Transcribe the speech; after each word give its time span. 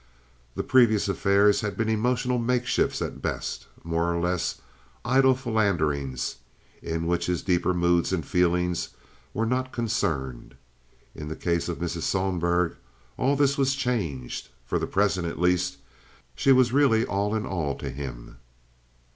The 0.55 0.63
previous 0.63 1.07
affairs 1.07 1.61
had 1.61 1.77
been 1.77 1.87
emotional 1.87 2.39
makeshifts 2.39 3.03
at 3.05 3.21
best—more 3.21 4.11
or 4.15 4.19
less 4.19 4.59
idle 5.05 5.35
philanderings 5.35 6.37
in 6.81 7.05
which 7.05 7.27
his 7.27 7.43
deeper 7.43 7.71
moods 7.71 8.11
and 8.11 8.25
feelings 8.25 8.89
were 9.31 9.45
not 9.45 9.71
concerned. 9.71 10.55
In 11.13 11.27
the 11.27 11.35
case 11.35 11.69
of 11.69 11.77
Mrs. 11.77 12.01
Sohlberg 12.11 12.77
all 13.15 13.35
this 13.35 13.59
was 13.59 13.75
changed. 13.75 14.49
For 14.65 14.79
the 14.79 14.87
present 14.87 15.27
at 15.27 15.39
least 15.39 15.77
she 16.33 16.51
was 16.51 16.73
really 16.73 17.05
all 17.05 17.35
in 17.35 17.45
all 17.45 17.75
to 17.75 17.91
him. 17.91 18.37